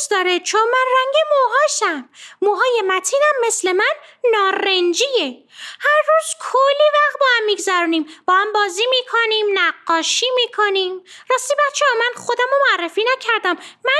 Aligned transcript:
دوست 0.00 0.10
داره 0.10 0.40
چون 0.40 0.60
من 0.60 0.86
رنگ 0.98 1.14
موهاشم. 1.30 2.08
موهای 2.42 2.82
متینم 2.86 3.34
مثل 3.46 3.72
من 3.72 3.94
نارنجیه. 4.32 5.44
هر 5.80 6.02
روز 6.08 6.34
کلی 6.40 6.88
وقت 6.94 7.20
با 7.20 7.26
هم 7.38 7.44
میگذرونیم. 7.44 8.06
با 8.26 8.34
هم 8.34 8.52
بازی 8.52 8.86
می‌کنیم 8.90 9.46
نقاشی 9.54 10.26
می‌کنیم. 10.36 11.04
راستی 11.30 11.54
بچه 11.54 11.84
ها 11.86 11.98
من 11.98 12.22
خودم 12.22 12.44
رو 12.50 12.58
معرفی 12.70 13.04
نکردم. 13.04 13.56
من 13.84 13.99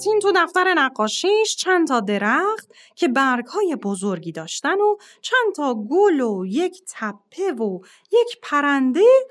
متین 0.00 0.18
تو 0.18 0.32
دفتر 0.36 0.74
نقاشیش 0.74 1.56
چند 1.56 1.88
تا 1.88 2.00
درخت 2.00 2.68
که 2.94 3.08
برگهای 3.08 3.76
بزرگی 3.76 4.32
داشتن 4.32 4.80
و 4.80 4.96
چند 5.20 5.54
تا 5.56 5.74
گل 5.74 6.20
و 6.20 6.46
یک 6.46 6.82
تپه 6.88 7.52
و 7.52 7.80
یک 8.12 8.38
پرنده 8.42 9.26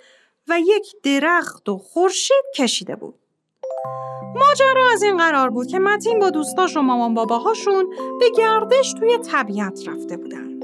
و 0.48 0.60
یک 0.60 0.96
درخت 1.04 1.70
و 1.70 1.78
خورشید 1.78 2.46
کشیده 2.56 2.96
بود. 2.96 3.16
ماجرا 4.36 4.90
از 4.94 5.04
این 5.04 5.18
قرار 5.18 5.50
بود 5.50 5.68
که 5.68 5.80
متین 5.80 6.20
با 6.20 6.30
دوستاش 6.30 6.78
و 6.78 6.82
مامان 6.82 7.14
باباهاشون 7.14 7.90
به 8.20 8.30
گردش 8.38 8.94
توی 8.94 9.18
طبیعت 9.18 9.88
رفته 9.88 10.18
بودن. 10.18 10.60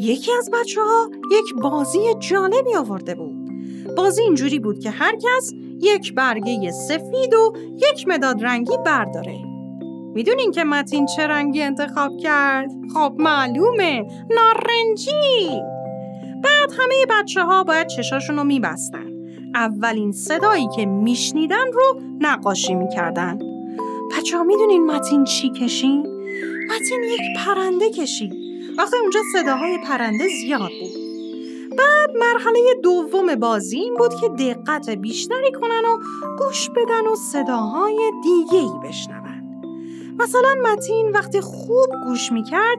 یکی 0.00 0.32
از 0.32 0.50
بچه 0.52 0.80
ها 0.82 1.10
یک 1.32 1.54
بازی 1.54 2.14
جالبی 2.18 2.74
آورده 2.74 3.14
بود. 3.14 3.50
بازی 3.96 4.22
اینجوری 4.22 4.58
بود 4.58 4.78
که 4.80 4.90
هر 4.90 5.16
کس 5.16 5.52
یک 5.82 6.14
برگه 6.14 6.70
سفید 6.70 7.34
و 7.34 7.52
یک 7.76 8.08
مداد 8.08 8.44
رنگی 8.44 8.76
برداره. 8.86 9.38
می‌دونین 10.14 10.50
که 10.50 10.64
متین 10.64 11.06
چه 11.06 11.26
رنگی 11.26 11.62
انتخاب 11.62 12.16
کرد؟ 12.16 12.70
خب 12.94 13.14
معلومه 13.18 14.06
نارنجی 14.30 15.50
بعد 16.42 16.72
همه 16.78 16.94
بچه 17.10 17.42
ها 17.42 17.64
باید 17.64 17.86
چشاشون 17.86 18.36
رو 18.36 18.44
میبستن 18.44 19.10
اولین 19.54 20.12
صدایی 20.12 20.68
که 20.76 20.86
میشنیدن 20.86 21.72
رو 21.72 22.00
نقاشی 22.20 22.74
می‌کردن 22.74 23.38
بچه 24.16 24.36
ها 24.36 24.44
می‌دونین 24.44 24.86
متین 24.86 25.24
چی 25.24 25.50
کشید؟ 25.50 26.06
متین 26.70 27.02
یک 27.02 27.20
پرنده 27.36 27.90
کشید 27.90 28.32
آخه 28.78 28.96
اونجا 28.96 29.20
صداهای 29.32 29.78
پرنده 29.78 30.28
زیاد 30.28 30.70
بود 30.80 30.99
بعد 31.78 32.10
مرحله 32.16 32.60
دوم 32.82 33.34
بازی 33.34 33.78
این 33.78 33.94
بود 33.94 34.14
که 34.14 34.28
دقت 34.28 34.90
بیشتری 34.90 35.52
کنن 35.52 35.82
و 35.84 35.98
گوش 36.38 36.70
بدن 36.70 37.06
و 37.06 37.16
صداهای 37.16 38.12
دیگه 38.22 38.58
ای 38.58 38.88
بشنون. 38.88 39.20
مثلا 40.18 40.54
متین 40.72 41.08
وقتی 41.12 41.40
خوب 41.40 41.88
گوش 42.06 42.32
می‌کرد 42.32 42.78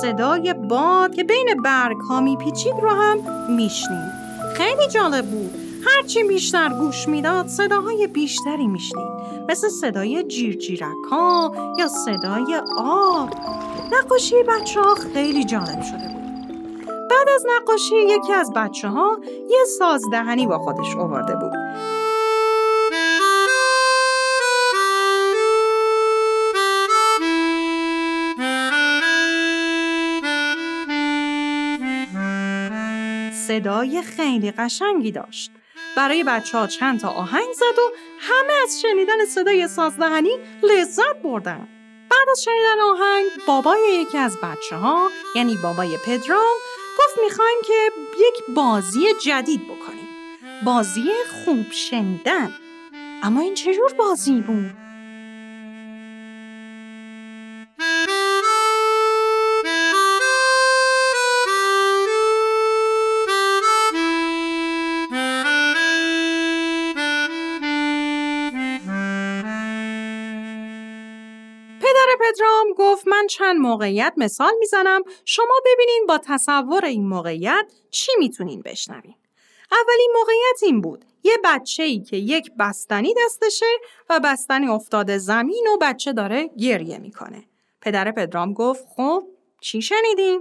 صدای 0.00 0.54
باد 0.54 1.14
که 1.14 1.24
بین 1.24 1.62
برگ 1.64 1.96
ها 1.96 2.20
میپیچید 2.20 2.74
رو 2.82 2.90
هم 2.90 3.18
میشنید. 3.56 4.12
خیلی 4.54 4.88
جالب 4.88 5.26
بود. 5.26 5.54
هرچی 5.84 6.24
بیشتر 6.24 6.68
گوش 6.68 7.08
می‌داد 7.08 7.46
صداهای 7.46 8.06
بیشتری 8.06 8.66
میشنید. 8.66 9.10
مثل 9.48 9.68
صدای 9.68 10.22
جیرجیرک 10.22 10.94
یا 11.78 11.88
صدای 11.88 12.60
آب. 12.78 13.30
نقاشی 13.92 14.34
بچه 14.42 14.80
ها 14.80 14.94
خیلی 14.94 15.44
جالب 15.44 15.82
شده 15.82 16.08
بود. 16.12 16.19
بعد 17.20 17.28
از 17.28 17.46
نقاشی 17.56 17.96
یکی 17.96 18.32
از 18.32 18.52
بچه 18.52 18.88
ها 18.88 19.20
یه 19.50 19.64
سازدهنی 19.78 20.46
با 20.46 20.58
خودش 20.58 20.96
آورده 20.96 21.36
بود 21.36 21.52
صدای 33.32 34.02
خیلی 34.02 34.50
قشنگی 34.50 35.12
داشت. 35.12 35.50
برای 35.96 36.24
بچه 36.24 36.58
ها 36.58 36.66
چند 36.66 37.00
تا 37.00 37.08
آهنگ 37.08 37.52
زد 37.52 37.78
و 37.78 37.92
همه 38.20 38.52
از 38.62 38.80
شنیدن 38.80 39.24
صدای 39.24 39.68
سازدهنی 39.68 40.38
لذت 40.62 41.22
بردن. 41.24 41.68
بعد 42.10 42.28
از 42.30 42.42
شنیدن 42.42 42.80
آهنگ 42.80 43.26
بابای 43.46 43.80
یکی 43.92 44.18
از 44.18 44.36
بچه 44.42 44.76
ها 44.76 45.10
یعنی 45.34 45.56
بابای 45.62 45.96
پدرام 46.06 46.56
گفت 46.98 47.18
می‌خوایم 47.24 47.58
که 47.66 47.92
یک 48.18 48.54
بازی 48.54 49.00
جدید 49.24 49.64
بکنیم. 49.64 50.08
بازی 50.64 51.10
خوب 51.44 51.66
شنیدن. 51.72 52.54
اما 53.22 53.40
این 53.40 53.54
چجور 53.54 53.92
بازی 53.98 54.40
بود؟ 54.40 54.79
گفت 73.00 73.08
من 73.08 73.26
چند 73.26 73.60
موقعیت 73.60 74.14
مثال 74.16 74.52
می‌زنم 74.58 75.02
شما 75.24 75.54
ببینین 75.66 76.06
با 76.08 76.18
تصور 76.18 76.84
این 76.84 77.08
موقعیت 77.08 77.72
چی 77.90 78.12
می‌تونین 78.18 78.62
بشنوین. 78.62 79.14
اولین 79.72 80.10
موقعیت 80.14 80.62
این 80.62 80.80
بود 80.80 81.04
یه 81.22 81.32
بچه 81.44 81.82
ای 81.82 82.00
که 82.00 82.16
یک 82.16 82.50
بستنی 82.58 83.14
دستشه 83.24 83.66
و 84.10 84.20
بستنی 84.24 84.68
افتاده 84.68 85.18
زمین 85.18 85.66
و 85.74 85.78
بچه 85.80 86.12
داره 86.12 86.50
گریه 86.58 86.98
می‌کنه. 86.98 87.44
پدر 87.80 88.10
پدرام 88.10 88.52
گفت 88.52 88.84
خب 88.96 89.24
چی 89.60 89.82
شنیدیم؟ 89.82 90.40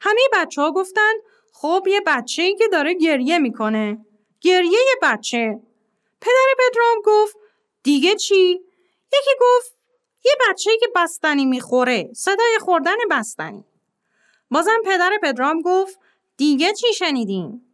همه 0.00 0.20
بچه 0.32 0.62
ها 0.62 0.72
گفتن 0.72 1.12
خب 1.52 1.86
یه 1.86 2.00
بچه 2.06 2.42
ای 2.42 2.54
که 2.56 2.68
داره 2.68 2.94
گریه 2.94 3.38
می‌کنه. 3.38 3.98
گریه 4.40 4.72
یه 4.72 4.96
بچه. 5.02 5.60
پدر 6.20 6.54
پدرام 6.58 6.96
گفت 7.04 7.36
دیگه 7.82 8.14
چی؟ 8.14 8.60
یکی 9.12 9.30
گفت 9.40 9.77
یه 10.24 10.32
بچه 10.48 10.70
که 10.80 10.86
بستنی 10.96 11.46
می‌خوره 11.46 12.10
صدای 12.14 12.58
خوردن 12.60 12.96
بستنی. 13.10 13.64
بازم 14.50 14.82
پدر 14.84 15.18
پدرام 15.22 15.62
گفت 15.62 15.98
دیگه 16.36 16.72
چی 16.72 16.92
شنیدیم؟ 16.92 17.64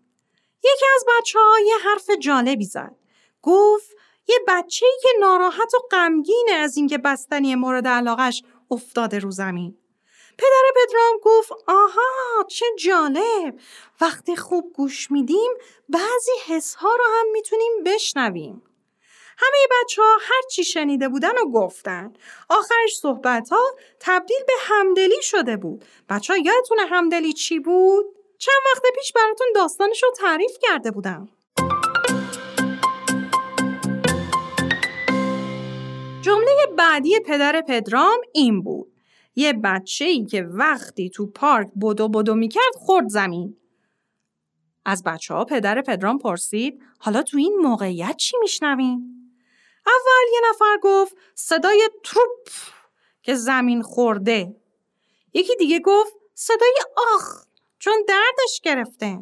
یکی 0.65 0.85
از 0.94 1.05
بچه 1.08 1.38
ها 1.38 1.61
یه 1.67 1.75
حرف 1.85 2.11
جالبی 2.20 2.64
زد. 2.64 2.96
گفت 3.43 3.91
یه 4.29 4.37
بچه 4.49 4.87
که 5.02 5.08
ناراحت 5.20 5.75
و 5.75 5.79
غمگینه 5.91 6.52
از 6.52 6.76
اینکه 6.76 6.99
بستنی 6.99 7.55
مورد 7.55 7.87
علاقش 7.87 8.43
افتاده 8.70 9.19
رو 9.19 9.31
زمین. 9.31 9.79
پدر 10.38 10.82
پدرام 10.82 11.19
گفت 11.23 11.52
آها 11.67 12.43
چه 12.49 12.67
جالب! 12.79 13.61
وقتی 14.00 14.37
خوب 14.37 14.73
گوش 14.73 15.11
میدیم 15.11 15.52
بعضی 15.88 16.32
حس 16.47 16.75
ها 16.75 16.97
رو 16.97 17.05
هم 17.05 17.26
می‌تونیم 17.32 17.73
بشنویم. 17.87 18.62
همه 19.39 19.59
بچه 19.71 20.03
ها 20.03 20.19
هر 20.21 20.43
چی 20.51 20.65
شنیده 20.65 21.09
بودن 21.09 21.39
و 21.39 21.51
گفتن. 21.51 22.13
آخرش 22.49 22.97
صحبت 23.01 23.49
ها 23.49 23.77
تبدیل 24.01 24.41
به 24.47 24.53
همدلی 24.61 25.23
شده 25.23 25.57
بود. 25.57 25.85
بچه 26.09 26.33
ها 26.33 26.39
یادتونه 26.39 26.87
همدلی 26.87 27.33
چی 27.33 27.59
بود؟ 27.59 28.07
چند 28.39 28.55
وقت 28.67 28.83
پیش 28.95 29.13
براتون 29.13 29.47
داستانش 29.55 30.03
رو 30.03 30.11
تعریف 30.17 30.59
کرده 30.63 30.91
بودم. 30.91 31.29
جمله 36.21 36.51
بعدی 36.79 37.21
پدر 37.21 37.63
پدرام 37.69 38.21
این 38.33 38.63
بود. 38.63 38.93
یه 39.37 39.53
بچه 39.53 40.05
ای 40.05 40.25
که 40.25 40.43
وقتی 40.43 41.11
تو 41.11 41.27
پارک 41.27 41.69
بدو 41.83 42.09
بدو 42.09 42.35
می‌کرد 42.35 42.75
خورد 42.75 43.09
زمین. 43.09 43.57
از 44.85 45.03
بچه 45.03 45.35
ها 45.35 45.45
پدر 45.45 45.83
پدرام 45.83 46.19
پرسید 46.19 46.83
حالا 46.99 47.23
تو 47.23 47.39
این 47.39 47.57
موقعیت 47.63 48.17
چی 48.17 48.37
میشنویم؟ 48.41 49.24
اول 49.87 50.33
یه 50.33 50.41
نفر 50.51 50.79
گفت 50.83 51.17
صدای 51.35 51.89
تروپ 52.05 52.49
که 53.23 53.35
زمین 53.35 53.83
خورده. 53.83 54.57
یکی 55.35 55.57
دیگه 55.57 55.81
گفت 55.81 56.13
صدای 56.35 56.75
آخ 57.15 57.45
چون 57.79 58.05
دردش 58.09 58.61
گرفته. 58.63 59.19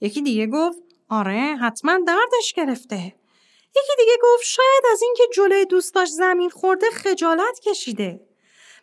یکی 0.00 0.22
دیگه 0.22 0.46
گفت 0.46 0.78
آره 1.08 1.56
حتما 1.62 1.98
دردش 2.06 2.52
گرفته. 2.52 3.14
یکی 3.76 3.96
دیگه 3.98 4.12
گفت 4.22 4.44
شاید 4.44 4.84
از 4.92 5.02
اینکه 5.02 5.22
جلوی 5.34 5.64
دوستاش 5.64 6.08
زمین 6.08 6.50
خورده 6.50 6.86
خجالت 6.90 7.60
کشیده. 7.60 8.20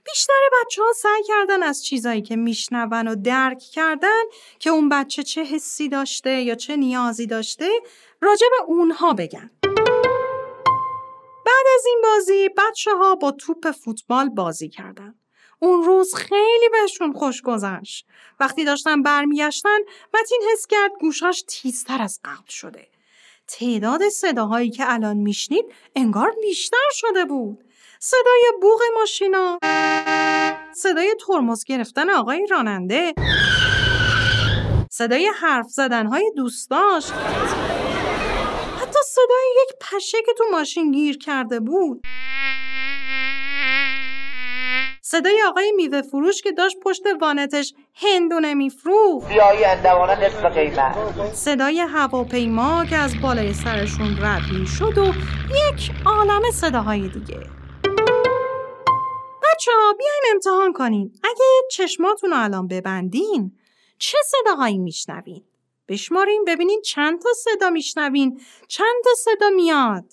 بیشتر 0.05 0.33
بچه 0.61 0.83
ها 0.83 0.93
سعی 0.93 1.23
کردن 1.27 1.63
از 1.63 1.85
چیزایی 1.85 2.21
که 2.21 2.35
میشنون 2.35 3.07
و 3.07 3.15
درک 3.15 3.59
کردن 3.59 4.23
که 4.59 4.69
اون 4.69 4.89
بچه 4.89 5.23
چه 5.23 5.43
حسی 5.43 5.89
داشته 5.89 6.41
یا 6.41 6.55
چه 6.55 6.75
نیازی 6.75 7.27
داشته 7.27 7.69
راجع 8.21 8.47
به 8.49 8.63
اونها 8.67 9.13
بگن. 9.13 9.51
از 11.77 11.85
این 11.85 12.01
بازی 12.03 12.49
بچه 12.49 12.91
ها 12.91 13.15
با 13.15 13.31
توپ 13.31 13.71
فوتبال 13.71 14.29
بازی 14.29 14.69
کردن. 14.69 15.15
اون 15.59 15.83
روز 15.83 16.15
خیلی 16.15 16.69
بهشون 16.71 17.13
خوش 17.13 17.41
گذشت. 17.41 18.07
وقتی 18.39 18.65
داشتن 18.65 19.01
برمیگشتن 19.01 19.77
متین 20.13 20.41
حس 20.53 20.67
کرد 20.67 20.91
گوشاش 20.99 21.43
تیزتر 21.47 22.01
از 22.01 22.19
قبل 22.25 22.49
شده. 22.49 22.87
تعداد 23.47 24.09
صداهایی 24.09 24.69
که 24.69 24.93
الان 24.93 25.17
میشنید 25.17 25.65
انگار 25.95 26.35
بیشتر 26.41 26.89
شده 26.91 27.25
بود. 27.25 27.63
صدای 27.99 28.51
بوغ 28.61 28.81
ماشینا 28.95 29.59
صدای 30.75 31.15
ترمز 31.27 31.63
گرفتن 31.63 32.09
آقای 32.09 32.47
راننده 32.49 33.13
صدای 34.91 35.27
حرف 35.27 35.67
زدنهای 35.67 36.31
دوستاش 36.35 37.11
حتی 37.11 37.17
صدای 37.17 37.57
یک 37.61 37.66
پشه 39.91 40.17
که 40.25 40.33
تو 40.37 40.43
ماشین 40.51 40.91
گیر 40.91 41.17
کرده 41.17 41.59
بود. 41.59 42.07
صدای 45.01 45.43
آقای 45.47 45.71
میوه 45.71 46.01
فروش 46.01 46.41
که 46.41 46.51
داشت 46.51 46.77
پشت 46.83 47.03
وانتش 47.21 47.73
هندونه 47.95 48.53
میفروخت 48.53 49.27
بیایی 49.27 49.65
اندوانه 49.65 50.25
نصف 50.25 50.45
قیمت. 50.45 51.33
صدای 51.33 51.79
هواپیما 51.79 52.85
که 52.85 52.95
از 52.95 53.21
بالای 53.21 53.53
سرشون 53.53 54.17
رد 54.21 54.51
می‌شد 54.59 54.97
و 54.97 55.05
یک 55.51 55.91
عالم 56.05 56.51
صداهای 56.53 57.07
دیگه. 57.07 57.39
بچه 59.43 59.71
ها 59.71 59.93
بیاین 59.97 60.23
امتحان 60.33 60.73
کنین. 60.73 61.11
اگه 61.23 61.45
چشماتون 61.71 62.29
رو 62.29 62.43
الان 62.43 62.67
ببندین 62.67 63.51
چه 63.97 64.17
صداهایی 64.25 64.77
میشنوین؟ 64.77 65.46
بشمارین 65.87 66.45
ببینین 66.47 66.81
چند 66.81 67.21
تا 67.21 67.29
صدا 67.33 67.69
میشنوین. 67.69 68.41
چند 68.67 68.95
تا 69.03 69.09
صدا 69.17 69.49
میاد. 69.49 70.03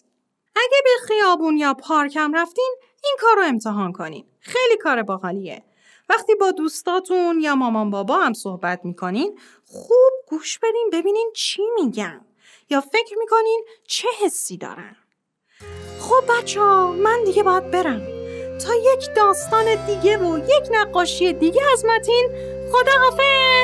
اگه 0.56 0.78
به 0.84 1.06
خیابون 1.06 1.56
یا 1.56 1.74
پارکم 1.74 2.32
رفتین 2.34 2.76
این 3.04 3.16
کار 3.20 3.36
رو 3.36 3.42
امتحان 3.42 3.92
کنین. 3.92 4.26
خیلی 4.40 4.76
کار 4.76 5.02
باحالیه. 5.02 5.64
وقتی 6.08 6.34
با 6.34 6.50
دوستاتون 6.50 7.40
یا 7.40 7.54
مامان 7.54 7.90
بابا 7.90 8.16
هم 8.16 8.32
صحبت 8.32 8.80
می‌کنین 8.84 9.38
خوب 9.66 10.12
گوش 10.28 10.58
بدین 10.58 10.90
ببینین 10.92 11.32
چی 11.34 11.62
میگن. 11.74 12.24
یا 12.70 12.80
فکر 12.80 13.18
می‌کنین 13.18 13.64
چه 13.88 14.08
حسی 14.24 14.56
دارن. 14.56 14.96
خب 16.00 16.24
بچه 16.28 16.60
ها 16.60 16.92
من 16.92 17.24
دیگه 17.24 17.42
باید 17.42 17.70
برم. 17.70 18.00
تا 18.58 18.74
یک 18.74 19.14
داستان 19.16 19.86
دیگه 19.86 20.18
و 20.18 20.38
یک 20.38 20.68
نقاشی 20.70 21.32
دیگه 21.32 21.62
از 21.72 21.84
متین 21.84 22.28
خداحافظ! 22.72 23.63